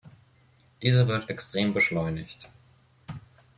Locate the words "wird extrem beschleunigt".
1.07-2.49